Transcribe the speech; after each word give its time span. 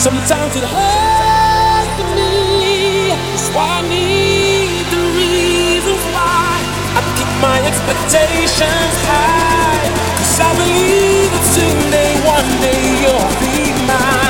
Sometimes 0.00 0.56
it 0.56 0.64
hurts 0.64 2.00
me. 2.16 3.08
That's 3.10 3.48
why 3.54 3.80
I 3.80 3.82
need 3.86 4.88
the 4.88 5.02
reasons 5.12 6.00
why 6.16 6.56
I 6.96 7.00
keep 7.20 7.28
my 7.44 7.60
expectations 7.68 8.96
high. 9.04 9.92
Cause 10.16 10.40
I 10.40 10.50
believe 10.56 11.28
that 11.36 11.44
someday, 11.52 12.12
one 12.24 12.50
day 12.64 12.80
you'll 13.04 13.28
be 13.44 13.76
mine. 13.86 14.29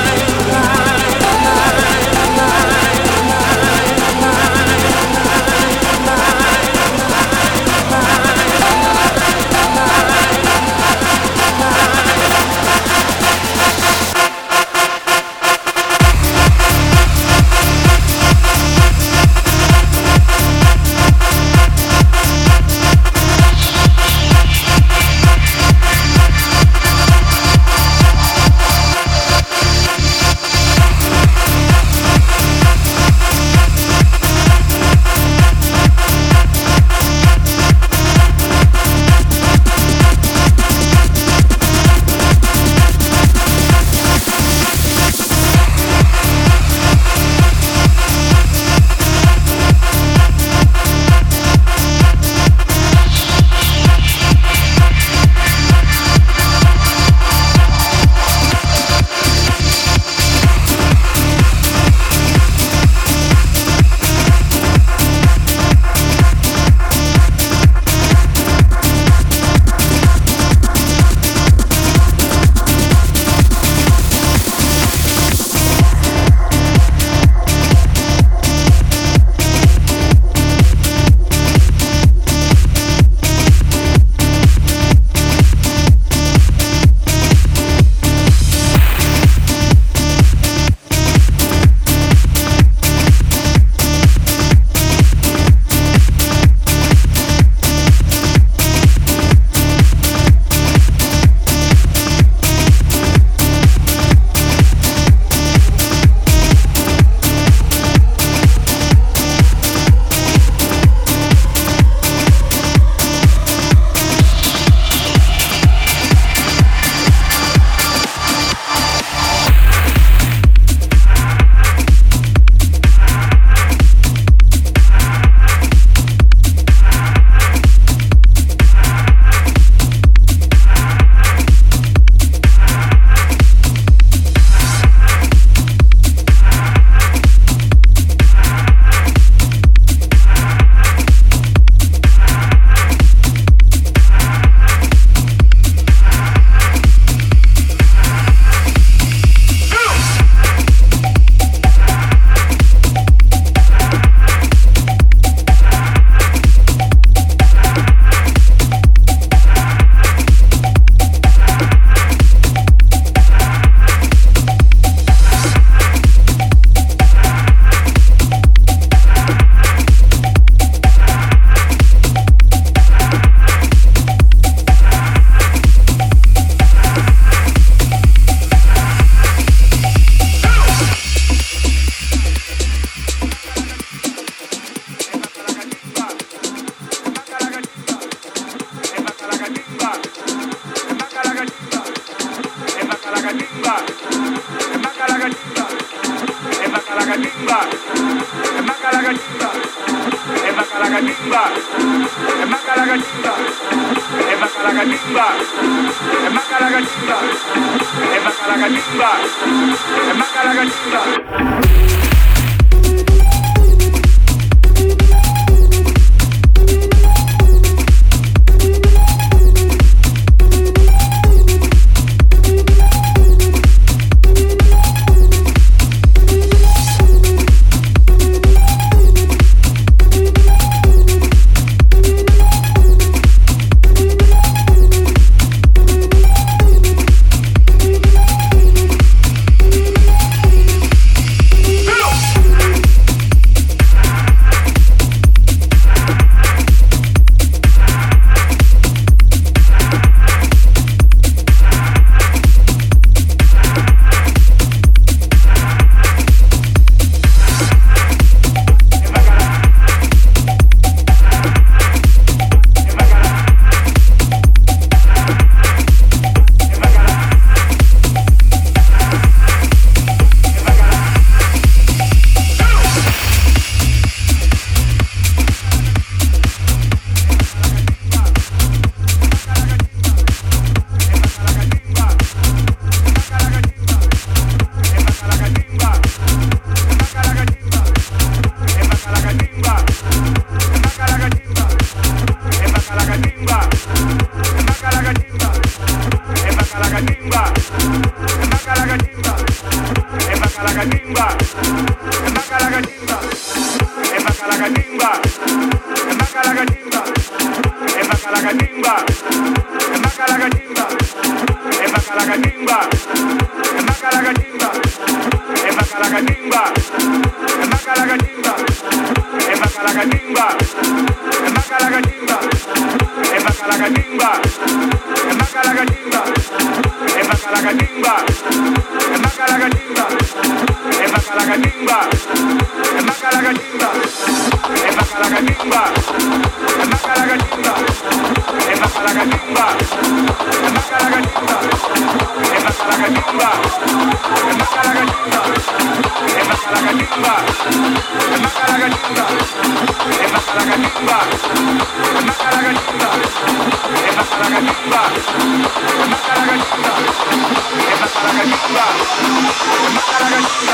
마카라가 360.01 360.35
찐다. 360.47 360.71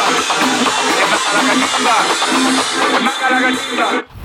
마카라가 1.12 1.54
찐다. 1.54 1.90
마카라가 3.04 3.46
찐다. 3.52 4.17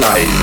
life. 0.00 0.39